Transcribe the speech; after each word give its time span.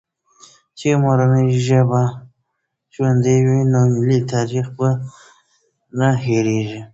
چي 0.77 0.87
مورنۍ 1.01 1.47
ژبه 1.65 2.03
ژوندۍ 2.93 3.39
وي، 3.47 3.59
ملي 3.99 4.19
تاریخ 4.33 4.65
نه 5.97 6.09
هېرېږي. 6.23 6.81